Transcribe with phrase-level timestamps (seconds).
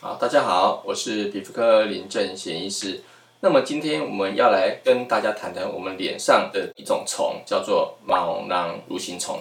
[0.00, 3.00] 好，大家好，我是皮肤科林正贤医师。
[3.40, 9.40] 那么今天我们要来跟大家谈谈我们脸上的一种虫，叫做毛囊蠕形虫。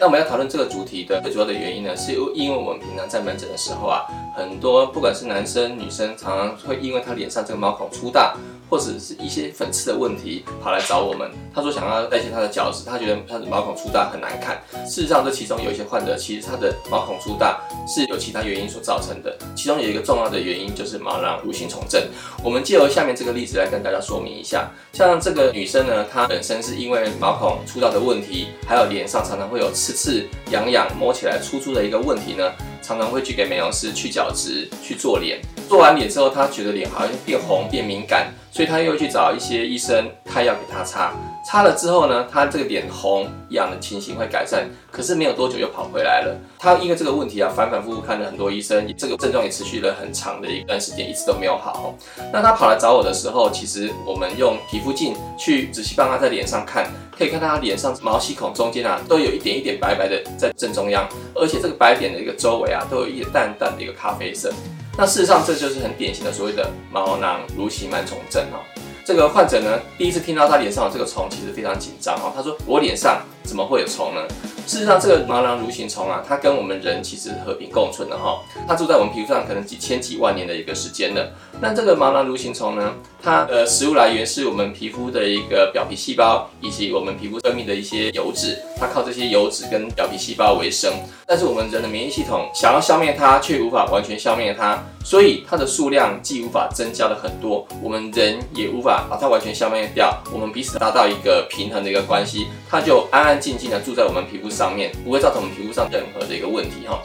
[0.00, 8.36] 那我们要讨论这个主题的最主要的原因呢，是因为我们平常在门诊的时候啊，很多不管是男生女生，常常会因为他脸上这个毛孔粗大，
[8.68, 11.30] 或者是一些粉刺的问题，跑来找我们。
[11.54, 14.62] 他说想要代谢他的角质，他觉得他的毛孔粗大很难看。
[14.86, 19.36] 事实上，这其中有一些患者，其实他的毛孔粗大是有其他原因所造成的。
[19.54, 22.02] 其中有一个重要的原因就是毛囊蠕形虫症。
[22.42, 24.70] 我们借由下面这个例子来跟大家说明一下。
[24.92, 32.52] 像这个女生呢，她本身是因为毛孔粗大的问题，还有脸上常常会有刺刺、痒痒、摸起来粗粗的一个问题呢，
[32.86, 35.40] 常常会去给美容师去角质、去做脸。
[35.68, 41.12] 做完脸之后，他觉得脸好像变红、变敏感，所以他又去找一些医生开药给他擦。
[41.44, 46.36] 擦了之后呢，他这个脸红痒的情形会改善，可是没有多久又跑回来了。
[46.58, 51.96] 他因为这个问题啊，反反复复看了很多医生，这个症状也持续了很长的一段时间，一直都没有好。
[52.32, 64.52] 那他跑来找我的时候，其实我们用皮肤镜去仔细帮他在脸上看，可以看到他脸上毛细孔中间啊，都有一点一点白白的在正中央，而且这个白点的一个周围啊，都有一点淡淡的一个咖啡色。
[64.98, 68.64] 那事实上，这就是很典型的所谓的毛囊蠕形螨虫症哦。
[69.04, 72.32] 这个患者呢，第一次听到他脸上的这个虫，其实非常紧张哦。
[72.34, 74.22] 他说：“我脸上怎么会有虫呢？”
[74.66, 78.42] 事实上，这个毛囊蠕形虫啊，它跟我们人其实和平共存的哈。
[78.66, 81.30] 它住在我们皮肤上，可能几千几万年的一个时间了。
[81.60, 88.58] 那这个毛囊蠕形虫呢，它的食物来源是我们皮肤的一个表皮细胞，以及我们皮肤分泌的一些油脂。
[88.78, 90.92] 它靠这些油脂跟表皮细胞为生。
[91.28, 100.22] 但是我们人的免疫系统想要消灭它，却无法完全消灭它，所以它的数量既无法增加了很多，我们人也无法把它完全消灭掉。
[100.32, 107.02] 我们彼此达到一个平衡的一个关系，它就安安静静的住在我们皮肤上面，不会造成我们皮肤上任何的一个问题哈。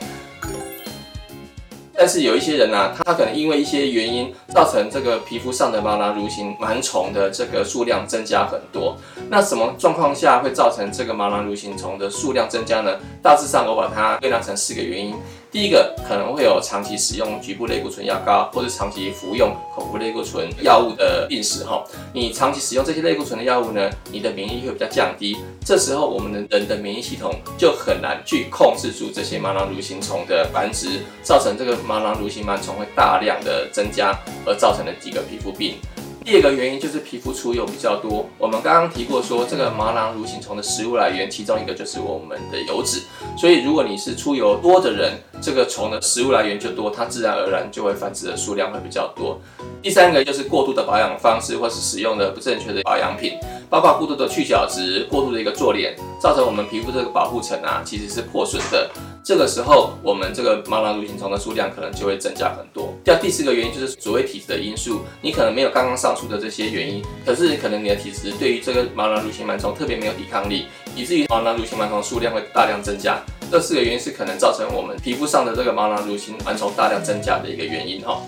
[1.93, 8.97] 但是有一些人呢、啊，他可能因为一些原因，造成这个皮肤上的毛囊蠕形螨虫的这个数量增加很多。
[9.29, 12.97] 那什么状况下会造成这个毛囊蠕形虫的数量增加呢？
[13.21, 15.13] 大致上我把它归纳成四个原因。
[15.51, 21.83] 第一个可能会有长期使用局部类固醇药膏，或者长期服用口服类固醇药物的病史哈。
[22.13, 25.35] 你长期使用这些类固醇的药物呢，你的免疫力会比较降低。
[25.65, 35.75] 这时候我们的人的免疫系统就很难去控制住这些毛囊蠕形虫的繁殖，造成这个毛囊蠕形螨虫会大量的增加，而造成的几个皮肤病。
[36.23, 38.29] 第二个原因就是皮肤出油比较多。
[38.37, 43.01] 我们刚刚提过说，这个毛囊蠕形虫的食物来源，其中一个就是我们的油脂。
[43.35, 49.41] 所以如果你是出油多的人，这个虫的食物来源就多，它自然而然就会繁殖的数量会比较多。
[49.81, 53.33] 第三个就是过度的保养方式，或是使用的不正确的保养品，
[53.67, 58.89] 包括过度的去角质、过度的一个做脸，造成我们皮肤这个保护层啊，其实是破损的。
[59.23, 62.93] 这个时候，我们这个毛囊蠕形虫的数量可能就会增加很多。
[63.03, 73.19] 第第四个原因就是所谓体质的因素，你可能没有刚刚上述的这些原因，可是可能你的体质对于这个毛囊蠕形螨虫特别没有抵抗力，以至于毛囊蠕形螨虫数量会大量增加。
[73.51, 78.21] 这四个原因是可能造成我们皮肤上的这个毛囊蠕形螨虫大量增加的一个原因哈。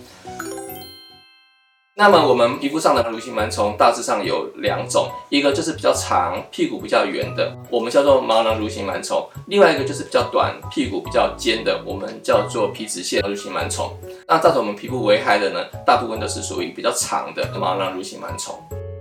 [1.96, 13.96] 那么我们皮肤上的蠕形螨虫大致上有两种，一个就是比较长、屁股比较圆的，我们叫做毛囊蠕形螨虫；另外一个就是比较短、屁股比较尖的，我们叫做皮脂腺蠕形螨虫。
[14.28, 18.56] 那造成我们皮肤危害的呢，大部分都是属于比较长的毛囊蠕形螨虫。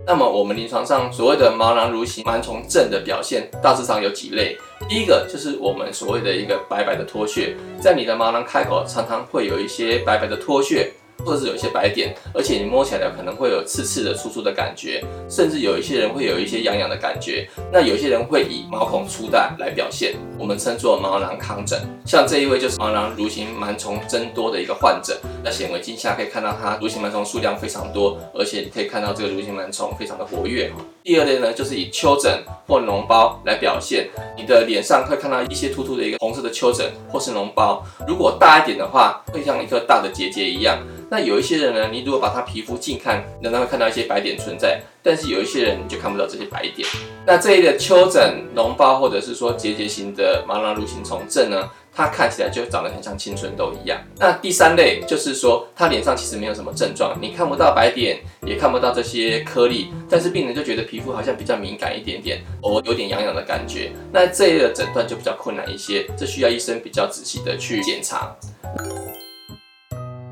[0.06, 4.59] 那么我们临床上所谓的毛囊蠕形螨虫症的表现，大致上有几类。
[4.86, 10.92] 第一个就是我们所谓的一个白白的脱屑，在你的毛囊开口常常会有一些白白的脱屑。
[11.25, 17.49] 或者是有一些白点，而且你摸起来可能会有刺刺的、粗粗的感觉，甚至有一些人会有一些痒痒的感觉。
[17.72, 21.81] 那有些人会以毛孔粗大来表现，我们称作毛囊糠疹。
[22.05, 30.72] 像这一位就是毛囊蠕形螨虫增多的一个患者，那显微镜下可以看到它蠕形螨虫数量非常多，而且你可以看到这个蠕形螨虫非常的活跃。
[31.04, 40.78] 第二类呢，就是以丘疹或脓包来表现，你的脸上会看到一些突突的一个红色的丘疹或是脓包，如果大一点的话，会像一颗大的结节一样。
[41.12, 46.88] 那有一些人呢，你如果把他皮肤近看，仍然会看到一些白点存在，但是有一些人就看不到这些白点。
[47.26, 54.00] 那这一类丘疹、脓包或者是说结节型的毛囊蠕形虫症呢，它看起来就长得很像青春痘一样。
[54.18, 63.92] 那第三类就是说，他脸上其实没有什么症状，你看不到白点，也看不到这些颗粒，但是病人就觉得皮肤好像比较敏感一点点，偶尔有点痒痒的感觉。
[64.10, 68.34] 那这一类的诊断就比较困难一些，这需要医生比较仔细的去检查。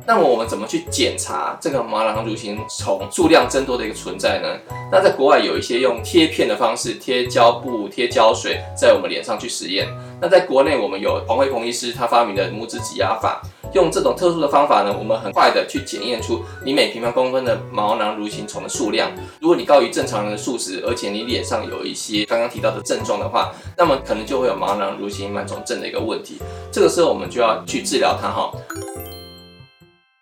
[0.06, 4.49] 那么我们怎么去检查这个毛囊蠕形虫数量增多的一个存在呢？
[4.91, 9.87] 那在国外有一些用贴片的方式，贴胶布、贴胶水在我们脸上去实验。
[10.20, 13.41] 那在国内我们有黄慧鹏医师他发明的拇指挤压法，
[13.73, 19.11] 用这种特殊的方法呢，我们很快的去检验出你每平方公分的毛囊蠕形虫的数量。
[19.41, 26.38] 如果你高于正常人的数值，而且你脸上有一些刚刚提到的症状的话，那么可能就会有毛囊蠕形螨虫症的一个问题。
[26.73, 28.50] 这个时候我们就要去治疗它哈。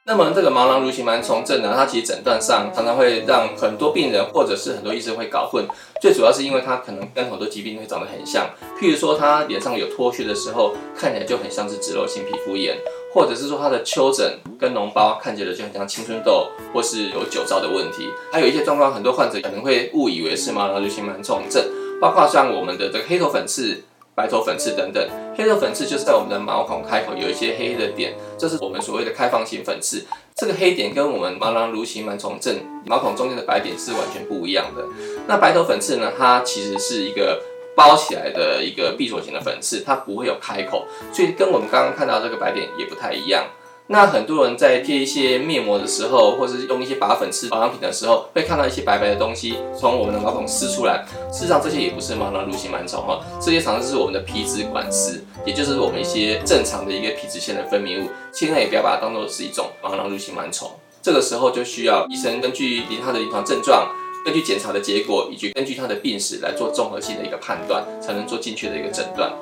[0.08, 5.66] 那么这个毛囊蠕形螨虫症呢，它其实诊断上常常会让很多病人或者是很多医生会搞混，
[6.00, 8.46] 最主要是因为它可能跟很多疾病会长得很像，
[8.80, 12.78] 譬如说它脸上有脱屑的时候，看起来就很像是脂漏性皮肤炎，
[13.12, 21.62] 或者是说它的丘疹跟脓包看起来就很像青春痘或是有酒糟的问题，还有一些状况，很多患者可能会误以为是毛囊蠕形螨虫症，
[22.00, 23.82] 包括像我们的这个黑头粉刺。
[24.18, 30.04] 白头粉刺等等，黑头粉刺就是在我们的毛孔开口有一些黑黑的点，这是我们所谓的开放性粉刺。
[30.34, 34.84] 这个黑点跟我们毛囊蠕形螨虫症毛孔中间的白点是完全不一样的。
[35.28, 37.40] 那白头粉刺呢，它其实是一个
[37.76, 43.44] 包起来的一个闭锁型的粉刺，它不会有开口，所以跟我们刚刚看到这个白点也不太一样。
[43.90, 51.06] 那很多人在贴一些面膜的时候，或者是用一些拔粉刺保养品的时候，会看到一些白白的东西从我们的毛孔撕出来。
[51.32, 58.10] 事实上，这些也不是毛囊蠕形螨虫哈，这些常常是我们的皮脂管丝，也就是我们一些正常的一个皮脂腺的分泌物。
[58.30, 60.70] 千万也不要把它当做是一种毛囊蠕形螨虫。
[61.00, 63.88] 这个时候就需要医生根据它的临床症状，
[64.22, 69.32] 根据检查的结果，以及根据它的病史来做综合性的一个判断，才能做精确的一个诊断。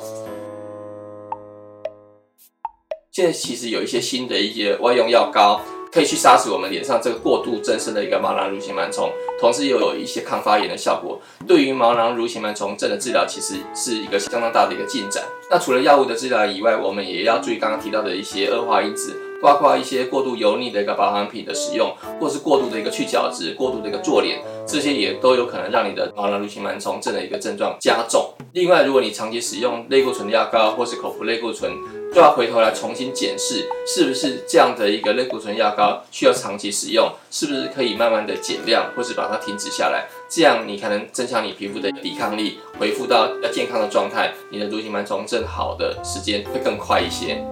[3.16, 5.58] 现在其实有一些新的一些外用药膏，
[5.90, 9.10] 可以去杀死我们脸上这个过度增生的一个毛囊蠕形螨虫，
[9.40, 11.18] 同时又有一些抗发炎的效果。
[11.46, 15.24] 对于毛囊蠕形螨虫症的治疗，其实是一个相当大的一个进展。
[15.50, 21.90] 那除了药物的治疗以外，我们也要注意刚刚提到的一些恶化因子，包括一些过度油腻的一个保养品的使用，
[22.20, 28.34] 或是过度的一个去角质、过度的一个做脸，这些也都有可能让你的毛囊蠕形螨虫症的一个症状加重。
[28.52, 31.72] 另外，如果你长期使用类固醇的药膏或是口服类固醇，
[32.16, 47.44] 就要回头来重新检视，是不是这样的一个类固醇药膏需要长期使用，是不是可以慢慢的减量，或是把它停止下来，这样你才能增强你皮肤的抵抗力，恢复到要健康的状态，你的蠕形螨虫症好的时间会更快一些。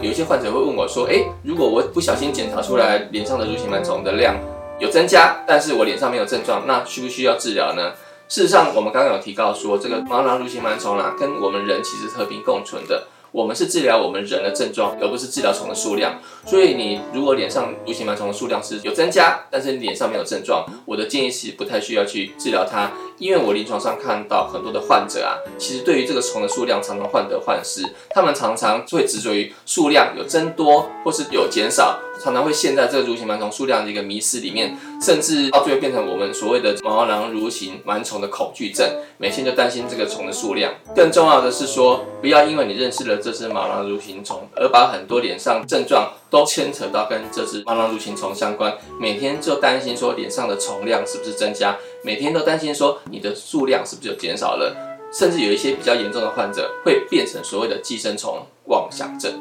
[0.00, 4.36] 有一些患者会问我说，诶，如果我不小心检查出来脸上的蠕形螨虫的量
[4.78, 7.94] 有增加，但是我脸上没有症状，那需不需要治疗呢？
[8.32, 13.06] 事实上，我们刚刚有提到说，这个毛囊蠕形螨虫啦，跟我们人其实和平共存的。
[13.30, 16.18] 我们是治疗我们人的症状，而不是治疗虫的数量。
[16.46, 38.86] 所以你如果脸上蠕形螨虫的数量是有增加，但是你脸上没有症状，我的建议是不太需要去治疗它，因为我临床上看到很多的患者啊，其实对于这个虫的数量常常患得患失，他们常常会执着于数量有增多或是有减少，常常会陷在这个蠕形螨虫数量的一个迷失里面，甚至到最后变成我们所谓的毛囊蠕形螨虫的恐惧症，
[39.16, 40.72] 每天就担心这个虫的数量。
[40.94, 43.12] 更重要的是说，不要因为你认识了。
[43.22, 54.74] 这只毛囊蠕形虫，而把很多脸上症状都牵扯到跟这只毛囊蠕形虫相关，每天就担心说脸上的虫量是不是增加，每天都担心说你的数量是不是有减少了，
[55.12, 59.32] 甚至有一些比较严重的患者会变成所谓的寄生虫妄想症。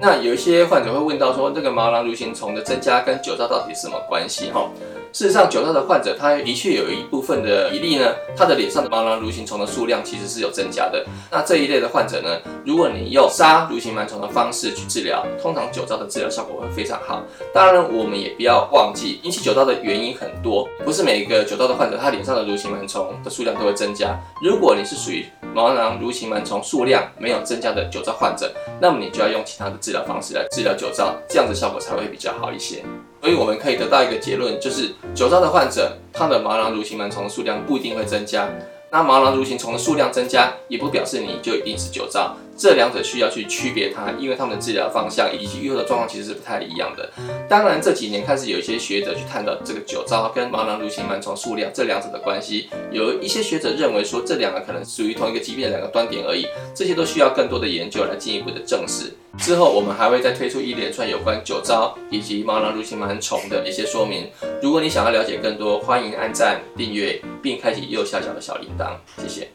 [0.00, 4.50] 那有一些患者会问到说，这个毛囊蠕形虫的增加跟酒糟到底是什么关系？
[4.50, 4.70] 哈。
[5.12, 11.04] 事实上，酒糟的患者，他的确有一部分的比例呢，他的脸上的毛囊蠕形虫的数量其实是有增加的。
[11.30, 17.22] 那这一类的患者呢，如果你用杀蠕形螨虫的方式去治疗，通常酒糟的治疗效果会非常好。
[17.52, 24.18] 当然，我们也不要忘记，引起酒糟的原因很多，不是每一个酒糟的患者，他脸上的蠕形螨虫的数量都会增加。
[24.42, 25.24] 如果你是属于
[25.54, 32.84] 毛囊蠕形螨虫数量没有增加的酒糟患者，那么你就要用其他的治疗方式来治疗酒糟，这样子效果才会比较好一些。
[33.20, 38.48] 所以我们可以得到一个结论，就是酒糟的患者，他的毛囊蠕形螨虫的数量不一定会增加。
[38.90, 42.36] 那毛囊蠕形虫的数量增加，也不表示你就一定是酒糟。
[42.58, 47.08] 这两者需要去区别它，因为它们的治疗方向以及预后的状况其实是不太一样的。
[47.48, 56.46] 当然这几年开始有一些学者去探讨这个酒糟跟毛囊蠕形螨虫数量这两者的关系，有一些学者认为说这两个可能属于同一个疾病的两个端点而已。
[56.74, 59.12] 这些都需要更多的研究来进一步的证实。
[59.38, 64.28] 之后我们还会再推出一连串有关酒糟以及毛囊蠕形螨虫的一些说明。
[64.60, 68.96] 如果你想要了解更多，欢迎按赞、订阅并开启右下角的小铃铛。
[69.22, 69.48] 谢谢。